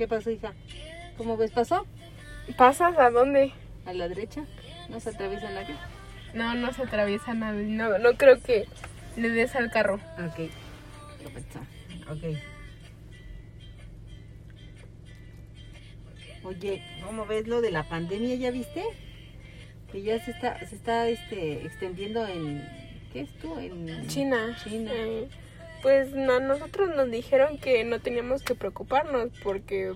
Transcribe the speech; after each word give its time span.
¿Qué 0.00 0.08
pasó, 0.08 0.30
hija? 0.30 0.54
¿Cómo 1.18 1.36
ves? 1.36 1.50
¿Pasó? 1.50 1.86
¿Pasas 2.56 2.96
a 2.96 3.10
dónde? 3.10 3.52
A 3.84 3.92
la 3.92 4.08
derecha. 4.08 4.46
¿No 4.88 4.98
se 4.98 5.10
atraviesa 5.10 5.50
nadie? 5.50 5.74
No, 6.32 6.54
no 6.54 6.72
se 6.72 6.84
atraviesa 6.84 7.34
nada. 7.34 7.52
No, 7.52 7.98
no 7.98 8.16
creo 8.16 8.40
que 8.40 8.66
le 9.18 9.28
des 9.28 9.54
al 9.56 9.70
carro. 9.70 10.00
Ok. 10.26 10.48
Ok. 12.10 12.38
Oye, 16.44 16.82
¿cómo 17.04 17.26
ves 17.26 17.46
lo 17.46 17.60
de 17.60 17.70
la 17.70 17.86
pandemia? 17.86 18.36
¿Ya 18.36 18.50
viste? 18.50 18.82
Que 19.92 20.00
ya 20.00 20.18
se 20.24 20.30
está, 20.30 20.66
se 20.66 20.76
está 20.76 21.08
este, 21.08 21.66
extendiendo 21.66 22.26
en... 22.26 22.66
¿Qué 23.12 23.20
es 23.20 23.36
tú? 23.36 23.58
En 23.58 24.08
China. 24.08 24.56
China. 24.64 24.92
Eh, 24.94 25.28
pues 25.82 26.12
a 26.14 26.40
nosotros 26.40 26.94
nos 26.94 27.10
dijeron 27.10 27.58
que 27.58 27.84
no 27.84 28.00
teníamos 28.00 28.42
que 28.42 28.54
preocuparnos 28.54 29.30
porque 29.42 29.94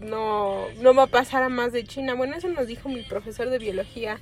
no, 0.00 0.66
no 0.80 0.94
va 0.94 1.04
a 1.04 1.08
pasar 1.08 1.42
a 1.42 1.48
más 1.48 1.72
de 1.72 1.84
China. 1.84 2.14
Bueno, 2.14 2.36
eso 2.36 2.48
nos 2.48 2.66
dijo 2.66 2.88
mi 2.88 3.02
profesor 3.02 3.50
de 3.50 3.58
biología. 3.58 4.20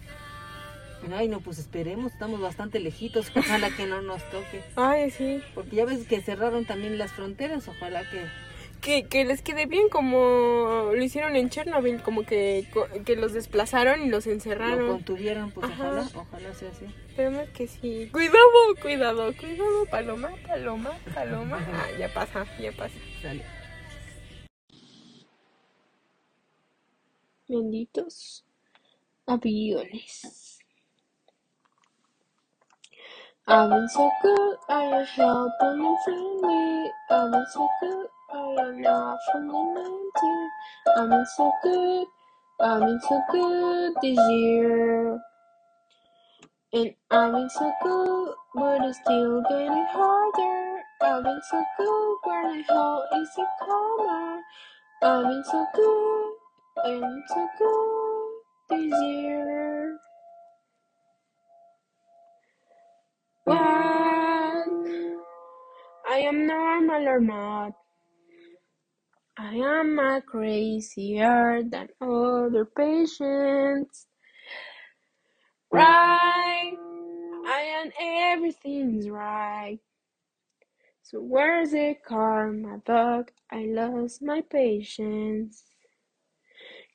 Ay, 1.12 1.28
no, 1.28 1.40
pues 1.40 1.58
esperemos, 1.58 2.12
estamos 2.12 2.40
bastante 2.40 2.78
lejitos, 2.78 3.32
ojalá 3.36 3.70
que 3.70 3.86
no 3.86 4.02
nos 4.02 4.22
toque. 4.30 4.62
Ay, 4.76 5.10
sí. 5.10 5.42
Porque 5.54 5.76
ya 5.76 5.84
ves 5.84 6.06
que 6.06 6.20
cerraron 6.20 6.66
también 6.66 6.98
las 6.98 7.12
fronteras, 7.12 7.66
ojalá 7.68 8.08
que... 8.10 8.24
Que, 8.80 9.04
que 9.06 9.24
les 9.26 9.42
quede 9.42 9.66
bien 9.66 9.88
como 9.90 10.90
lo 10.94 11.02
hicieron 11.04 11.36
en 11.36 11.50
Chernobyl, 11.50 12.02
como 12.02 12.22
que, 12.24 12.66
co- 12.72 12.86
que 13.04 13.14
los 13.14 13.34
desplazaron 13.34 14.02
y 14.02 14.08
los 14.08 14.24
Lo 14.26 14.32
encerraron. 14.32 14.86
contuvieran, 14.88 15.50
pues 15.50 15.66
Ajá. 15.70 15.88
ojalá, 15.90 16.08
ojalá 16.14 16.54
sea 16.54 16.70
así. 16.70 16.86
Esperemos 17.08 17.48
que 17.50 17.66
sí. 17.66 18.08
Cuidado, 18.10 18.38
cuidado, 18.80 19.36
cuidado, 19.36 19.84
paloma, 19.90 20.30
paloma, 20.46 20.96
paloma. 21.14 21.58
Ah, 21.74 21.88
ya 21.98 22.08
pasa, 22.12 22.46
ya 22.58 22.72
pasa. 22.72 22.94
Sale. 23.20 23.44
Benditos 27.48 28.44
aviones. 29.26 30.59
I've 33.46 33.68
been 33.68 33.88
so 33.90 34.10
good, 34.22 34.56
I 34.70 34.84
am 34.84 35.04
helping 35.04 35.86
and 35.86 35.98
friendly. 36.02 36.90
I've 37.10 37.30
been 37.30 37.46
so 37.52 37.68
good, 37.82 38.06
I 38.32 38.56
am 38.62 38.80
not 38.80 39.18
from 39.30 39.48
the 39.48 40.10
19. 40.24 40.50
I've 40.96 41.10
been 41.10 41.26
so 41.36 41.52
good, 41.62 42.06
I've 42.62 42.80
been 42.80 43.00
so 43.02 43.22
good 43.30 43.94
this 44.02 44.18
year. 44.30 45.20
And 46.72 46.94
I've 47.10 47.32
been 47.32 47.50
so 47.50 47.72
good, 47.82 48.34
but 48.54 48.84
it's 48.86 48.98
still 49.04 49.42
getting 49.42 49.86
harder. 49.90 50.80
I've 51.02 51.24
been 51.24 51.42
so 51.50 51.64
good, 51.78 52.16
where 52.24 52.56
the 52.56 52.64
hell 52.64 53.08
is 53.20 53.30
the 53.36 53.46
karma? 53.60 54.42
I've 55.02 55.24
been 55.24 55.44
so 55.44 55.66
good, 55.74 56.34
been 56.84 57.24
so 57.28 57.48
good 57.58 58.32
this 58.90 59.02
year. 59.02 59.59
Am 66.30 66.46
normal 66.46 67.08
or 67.08 67.20
not? 67.20 67.72
I 69.36 69.54
am 69.54 69.98
a 69.98 70.20
crazier 70.20 71.62
than 71.64 71.88
other 72.00 72.64
patients. 72.64 74.06
Right? 75.72 76.72
I 77.46 77.60
am 77.82 77.90
everything's 78.00 79.08
right. 79.08 79.80
So 81.02 81.20
where's 81.20 81.72
the 81.72 81.96
karma, 82.06 82.80
dog? 82.86 83.32
I 83.50 83.64
lost 83.64 84.22
my 84.22 84.42
patience. 84.42 85.64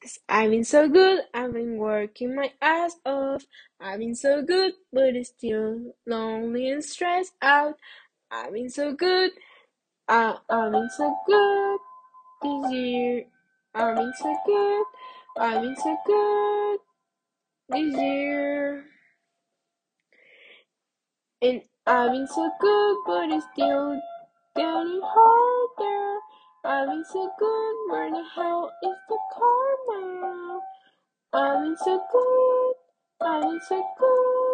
Cause 0.02 0.20
I've 0.30 0.52
been 0.52 0.64
so 0.64 0.88
good, 0.88 1.22
I've 1.34 1.54
been 1.54 1.78
working 1.78 2.36
my 2.36 2.52
ass 2.62 2.96
off. 3.06 3.46
I've 3.82 4.00
been 4.00 4.16
so 4.16 4.44
good, 4.44 4.74
but 4.94 5.16
it's 5.16 5.30
still 5.30 5.96
lonely 6.06 6.70
and 6.70 6.84
stressed 6.84 7.34
out. 7.42 7.76
I've 8.32 8.54
been 8.54 8.70
so 8.70 8.94
good, 8.94 9.32
I, 10.08 10.38
I've 10.50 10.72
been 10.72 10.90
so 10.90 11.16
good 11.28 11.80
this 12.42 12.72
year. 12.72 13.26
I've 13.76 13.96
been 13.96 14.14
so 14.18 14.36
good, 14.46 14.86
I've 15.38 15.78
so 15.78 15.98
good 16.06 16.80
this 17.70 18.00
year. 18.00 18.86
And 21.42 21.62
I've 21.86 22.12
been 22.12 22.28
so 22.28 22.52
good, 22.60 22.98
but 23.06 23.30
it's 23.30 23.46
still 23.54 24.02
getting 24.56 25.02
harder. 25.04 26.20
I've 26.66 26.88
been 26.88 27.06
so 27.06 27.32
good, 27.38 27.76
where 27.92 28.10
the 28.10 28.24
hell 28.36 28.72
is 28.84 28.98
the 29.10 29.18
karma? 29.34 30.60
I've 31.34 31.64
been 31.64 31.78
so 31.78 32.04
good, 32.12 32.74
I've 33.28 33.42
been 33.42 33.62
so 33.68 33.86
good 34.00 34.45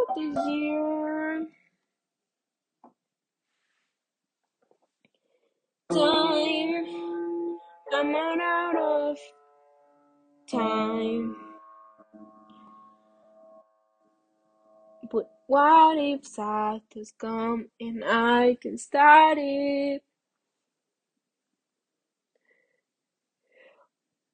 what 15.52 15.98
if 15.98 16.26
Santa's 16.26 17.14
come 17.20 17.68
and 17.80 18.04
I 18.06 18.58
can 18.62 18.78
start 18.78 19.38
it? 19.38 20.02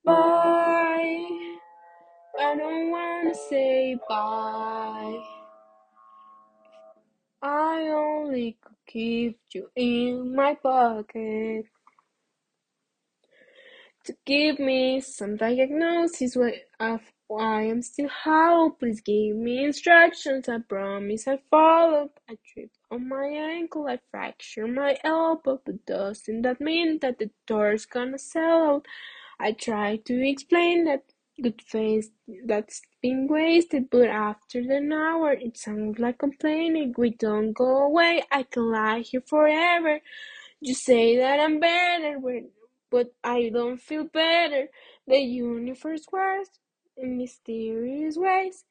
Bye. 0.05 1.57
I 2.39 2.55
don't 2.55 2.91
wanna 2.91 3.33
say 3.49 3.97
bye. 4.07 5.23
I 7.41 7.87
only 7.89 8.57
could 8.61 8.77
keep 8.87 9.39
you 9.53 9.71
in 9.75 10.35
my 10.35 10.55
pocket 10.55 11.65
to 14.05 14.15
give 14.25 14.59
me 14.59 15.01
some 15.01 15.37
diagnosis 15.37 16.35
why- 16.35 16.63
of 16.79 17.01
why 17.27 17.63
I'm 17.63 17.81
still 17.81 18.09
hollow. 18.09 18.69
Please 18.71 19.01
give 19.01 19.35
me 19.35 19.63
instructions. 19.63 20.47
I 20.47 20.59
promise 20.59 21.27
I 21.27 21.39
follow. 21.49 22.09
I 22.29 22.37
tripped 22.45 22.77
on 22.89 23.09
my 23.09 23.25
ankle. 23.25 23.87
I 23.87 23.99
fractured 24.11 24.73
my 24.73 24.97
elbow, 25.03 25.61
but 25.65 25.85
doesn't 25.85 26.41
that 26.43 26.61
mean 26.61 26.99
that 26.99 27.19
the 27.19 27.29
door's 27.45 27.85
gonna 27.85 28.17
sell 28.17 28.63
out? 28.63 28.85
I 29.39 29.51
tried 29.51 30.05
to 30.05 30.27
explain 30.27 30.85
that 30.85 31.03
good 31.41 31.61
faith 31.61 32.09
that's 32.45 32.81
been 33.01 33.27
wasted, 33.27 33.89
but 33.91 34.07
after 34.07 34.59
an 34.59 34.91
hour 34.91 35.33
it 35.33 35.57
sounds 35.57 35.99
like 35.99 36.17
complaining. 36.17 36.95
We 36.97 37.11
don't 37.11 37.53
go 37.53 37.85
away. 37.85 38.23
I 38.31 38.43
can 38.43 38.71
lie 38.71 38.99
here 38.99 39.21
forever. 39.21 39.99
You 40.59 40.73
say 40.73 41.17
that 41.17 41.39
I'm 41.39 41.59
better, 41.59 42.19
but 42.89 43.13
I 43.23 43.49
don't 43.53 43.79
feel 43.79 44.05
better. 44.05 44.69
The 45.07 45.19
universe 45.19 46.05
works 46.11 46.49
in 46.97 47.17
mysterious 47.17 48.17
ways, 48.17 48.65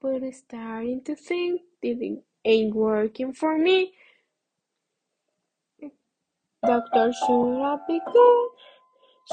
but 0.00 0.22
I'm 0.22 0.32
starting 0.32 1.02
to 1.04 1.16
think 1.16 1.62
that 1.82 2.00
it 2.00 2.22
ain't 2.44 2.74
working 2.74 3.32
for 3.32 3.58
me. 3.58 3.92
Doctor, 6.64 7.12
should 7.12 7.62
I 7.62 7.76
be 7.88 8.00
good? 8.12 8.48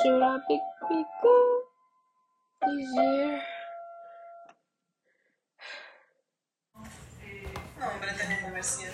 Should 0.01 0.21
I 0.21 0.37
be, 0.47 0.59
be 0.89 1.03
good 1.21 1.61
this 2.61 2.89
year? 2.95 3.41
No, 7.79 7.85
hombre, 7.85 8.09
tengo 8.17 8.35
comercial. 8.45 8.91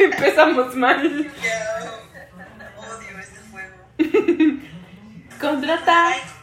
Empezamos 0.00 0.74
mal. 0.74 1.26
Ya 1.42 2.72
odio 2.78 3.18
este 3.18 3.40
juego. 3.50 3.76
Contrata 5.40 6.37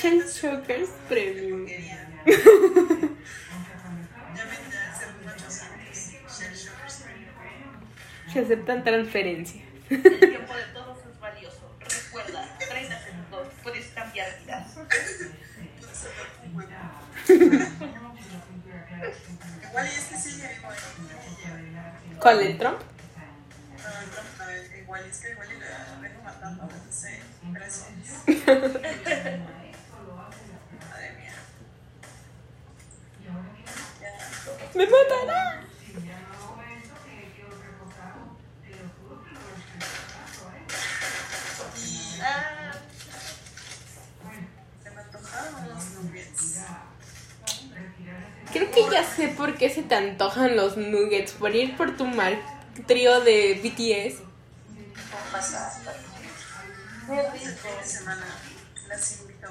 Shell 0.00 0.22
Shockers 0.22 0.88
Premium. 1.10 1.66
Quería. 1.66 2.08
Llámenme 4.34 4.76
al 4.78 4.94
0800 5.28 6.38
Shell 6.38 6.54
Shockers 6.54 7.02
Premium. 7.04 8.32
Se 8.32 8.40
aceptan 8.40 8.82
transferencias. 8.82 9.62
El 9.90 10.02
tiempo 10.02 10.54
de 10.54 10.62
todos 10.72 10.98
es 11.04 11.20
valioso. 11.20 11.76
Recuerda, 11.80 12.56
30 12.58 13.04
segundos, 13.04 13.48
puedes 13.62 13.86
cambiar 13.88 14.38
vidas. 14.40 14.74
Igual 19.68 19.86
es 19.86 20.04
que 20.04 20.16
sí. 20.16 20.42
¿Cuál 22.20 22.40
el 22.40 22.56
Trump? 22.58 22.78
No, 23.76 23.84
no, 23.84 24.46
no, 24.46 24.76
igual 24.78 25.04
es 25.04 25.20
que 25.20 25.32
igual 25.32 25.48
la 25.58 26.00
vengo 26.00 26.22
matando. 26.22 26.62
No 26.62 26.70
sé. 26.90 27.20
Gracias. 27.52 27.88
¡Me 34.74 34.86
matará! 34.86 35.64
Creo 48.52 48.70
que 48.72 48.82
ya 48.90 49.04
sé 49.04 49.28
por 49.28 49.56
qué 49.56 49.70
se 49.70 49.82
te 49.82 49.94
antojan 49.94 50.56
los 50.56 50.76
nuggets, 50.76 51.32
por 51.32 51.54
ir 51.54 51.76
por 51.76 51.96
tu 51.96 52.06
mal 52.06 52.40
trío 52.86 53.20
de 53.20 53.54
BTS. 53.62 54.22
¿Qué 57.08 57.86
semana? 57.86 58.26
Las 58.90 59.20
invito 59.20 59.48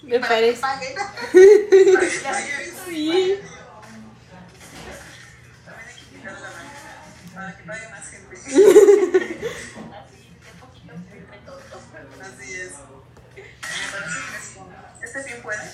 que 0.00 0.06
me 0.06 0.20
parece. 0.20 0.60
Sí. 2.86 3.38
También 5.64 5.86
hay 5.86 5.94
que 5.94 6.02
invitar 6.10 6.34
a 6.34 6.40
la 6.40 6.50
banca 6.50 6.80
para 7.34 7.56
que 7.56 7.62
pague 7.64 7.88
más 7.90 8.06
gente. 8.08 8.36
Así, 8.36 8.56
de 10.40 10.50
poquito 10.60 10.92
entre 10.94 11.38
todos. 11.44 11.62
Así 12.22 12.54
es. 12.54 12.72
Me 12.72 13.42
parece 13.92 14.18
que 14.30 14.36
es 14.36 14.46
como- 14.54 14.72
¿Este 15.02 15.22
fin 15.24 15.42
puede? 15.42 15.70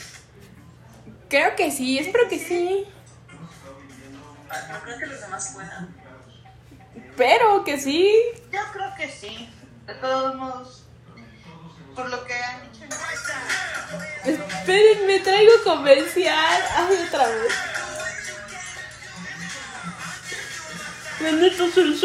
Creo 1.29 1.57
que 1.57 1.71
sí, 1.73 1.99
espero 1.99 2.29
que 2.29 2.39
sí. 2.39 2.87
Ah, 4.51 4.69
No 4.73 4.81
creo 4.83 4.99
que 4.99 5.07
los 5.07 5.21
demás 5.21 5.51
puedan. 5.55 5.95
Pero 7.17 7.65
que 7.65 7.79
sí. 7.81 8.13
Yo 8.53 8.61
creo 8.73 8.95
que 8.97 9.09
sí. 9.11 9.51
De 9.87 9.95
todos 9.95 10.35
modos, 10.35 10.83
por 11.95 12.11
lo 12.11 12.25
que 12.25 12.35
han 12.35 12.73
dicho 12.73 12.85
en 14.25 14.35
Espérenme, 14.35 15.21
traigo 15.21 15.53
comercial. 15.65 16.63
Ay, 16.77 17.07
otra 17.07 17.27
vez. 17.29 17.53
Benditos 21.21 21.77
el 21.79 21.97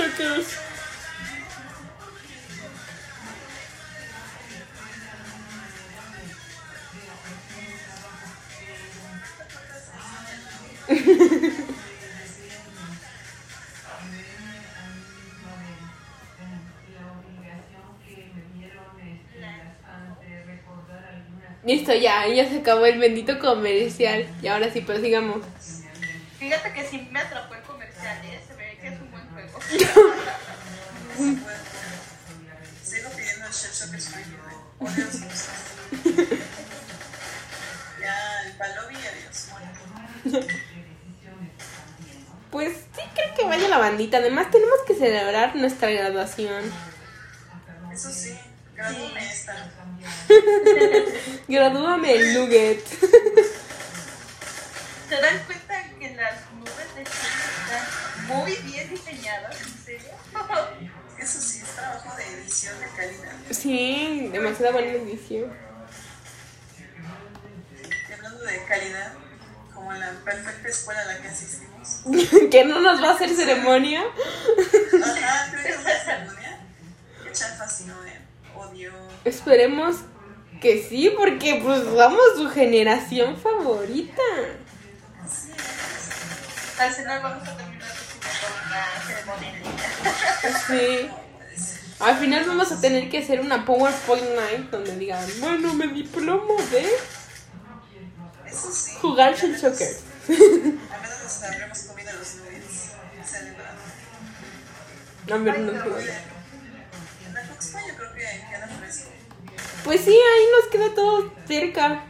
Listo, 21.71 21.93
ya, 21.93 22.27
ya 22.27 22.49
se 22.49 22.57
acabó 22.57 22.85
el 22.85 22.99
bendito 22.99 23.39
comercial. 23.39 24.27
Y 24.41 24.47
ahora 24.47 24.69
sí, 24.73 24.81
pues 24.81 24.99
sigamos. 24.99 25.37
Fíjate 26.37 26.73
que 26.73 26.85
sí 26.85 27.07
me 27.09 27.21
atrapó 27.21 27.55
el 27.55 27.61
comercial, 27.61 28.17
¿eh? 28.25 28.41
Se 28.45 28.53
ve 28.55 28.77
que 28.81 28.87
es 28.89 28.99
un 28.99 29.09
buen 29.09 29.25
juego. 29.29 29.57
Sigo 32.83 33.09
pidiendo 33.11 33.45
el 33.45 33.53
Chef 33.53 33.73
sus 33.73 33.89
gustos. 34.79 35.21
Ya, 38.01 38.41
el 38.47 38.51
palobi, 38.57 38.95
adiós. 38.95 39.47
Bueno, 40.23 40.45
Pues 42.51 42.73
sí, 42.97 43.01
creo 43.15 43.33
que 43.33 43.45
vaya 43.45 43.69
la 43.69 43.77
bandita. 43.77 44.17
Además, 44.17 44.51
tenemos 44.51 44.79
que 44.85 44.95
celebrar 44.95 45.55
nuestra 45.55 45.89
graduación. 45.89 46.65
eso 47.93 48.11
sí, 48.11 48.37
gradúme 48.75 49.25
esta. 49.25 49.71
Gradúame 51.47 52.13
el 52.13 52.33
nugget. 52.33 52.85
¿Se 55.09 55.15
dan 55.19 55.43
cuenta 55.45 55.83
que 55.99 56.15
las 56.15 56.51
nubes 56.53 56.95
de 56.95 57.03
Chile 57.03 57.29
están 57.63 57.83
muy 58.27 58.55
bien 58.57 58.89
diseñadas? 58.89 59.61
¿En 59.61 59.85
serio? 59.85 60.11
Eso 61.19 61.39
sí, 61.39 61.61
es 61.61 61.69
trabajo 61.75 62.15
de 62.17 62.23
edición 62.23 62.79
de 62.79 62.87
calidad. 62.95 63.33
Sí, 63.51 64.29
demasiada 64.31 64.71
buena 64.71 64.91
edición. 64.91 65.51
Y 68.09 68.13
hablando 68.13 68.43
de 68.43 68.63
calidad, 68.63 69.13
como 69.73 69.93
la 69.93 70.11
perfecta 70.25 70.67
escuela 70.67 71.01
a 71.01 71.05
la 71.05 71.21
que 71.21 71.27
asistimos. 71.27 72.01
que 72.51 72.65
no 72.65 72.79
nos 72.79 73.03
va 73.03 73.09
a 73.09 73.13
hacer 73.13 73.29
ceremonia. 73.35 74.01
Ajá, 74.01 75.51
creo 75.51 75.63
que 75.63 75.69
es 75.69 75.79
una 75.79 75.99
ceremonia. 75.99 76.59
Qué 77.23 77.31
chafa 77.31 77.67
si 77.67 77.83
no, 77.83 78.05
eh. 78.05 78.19
Odio. 78.55 78.91
Esperemos 79.25 79.97
que 80.61 80.87
sí, 80.87 81.11
porque 81.17 81.59
pues 81.63 81.83
somos 81.83 82.21
su 82.37 82.49
generación 82.49 83.35
favorita. 83.35 84.21
Al 86.79 86.93
final 86.93 87.21
vamos 87.23 87.47
a 87.47 87.57
terminar 87.57 87.89
con 88.41 88.51
una 88.67 88.85
ceremonia. 89.07 89.53
Sí. 90.67 91.09
Al 91.99 92.17
final 92.17 92.45
vamos 92.45 92.71
a 92.71 92.81
tener 92.81 93.09
que 93.09 93.19
hacer 93.19 93.39
una 93.39 93.65
PowerPoint 93.65 94.23
night 94.35 94.69
donde 94.71 94.95
digan, 94.95 95.23
bueno, 95.39 95.73
me 95.73 95.87
diplomo 95.87 96.55
de 96.71 96.87
Eso 98.47 98.71
sí. 98.71 98.93
jugar 99.01 99.35
Shell 99.35 99.59
Soccer. 99.59 99.87
Al 100.27 100.35
menos 100.35 101.23
nos 101.23 101.43
habremos 101.43 101.79
comido 101.79 102.11
los. 102.13 102.27
Celebrando. 103.29 103.81
No, 105.27 105.35
hombre, 105.35 105.57
no, 105.59 105.71
no. 105.71 106.30
Pues 109.83 110.01
sí, 110.01 110.11
ahí 110.11 110.45
nos 110.59 110.69
queda 110.71 110.93
todo 110.93 111.33
cerca. 111.47 112.03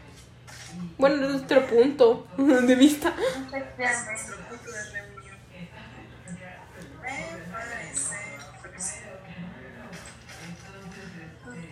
Bueno, 0.97 1.27
nuestro 1.29 1.65
punto 1.67 2.27
de 2.37 2.75
vista. 2.75 3.13
Es 3.47 4.05
nuestro 4.05 4.37
punto 4.49 4.71
de 4.71 4.83
reunión. 4.91 5.37
Me 7.01 7.51
parece. 7.51 8.15
porque 8.61 8.79
sí. 8.79 8.95
Ay, 11.45 11.69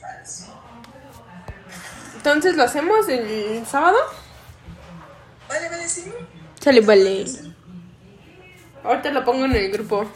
falso. 0.00 0.52
Entonces, 2.16 2.56
¿lo 2.56 2.62
hacemos 2.62 3.08
el 3.08 3.66
sábado? 3.66 3.98
Vale, 5.48 5.68
vale, 5.68 5.88
sí. 5.88 6.12
Sale, 6.60 6.80
vale. 6.80 7.51
Ahorita 8.84 9.10
lo 9.10 9.24
pongo 9.24 9.44
en 9.44 9.52
el 9.52 9.70
grupo. 9.70 10.06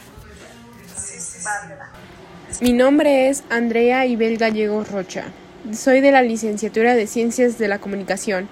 Sí, 0.97 1.21
sí, 1.21 1.41
sí. 1.41 2.65
Mi 2.65 2.73
nombre 2.73 3.29
es 3.29 3.45
Andrea 3.49 4.07
Ibel 4.07 4.39
Gallego 4.39 4.83
Rocha. 4.85 5.25
Soy 5.73 6.01
de 6.01 6.11
la 6.11 6.23
licenciatura 6.23 6.95
de 6.95 7.07
Ciencias 7.07 7.59
de 7.59 7.69
la 7.69 7.79
Comunicación 7.79 8.49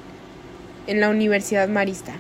en 0.87 1.01
la 1.01 1.09
Universidad 1.09 1.69
Marista. 1.69 2.13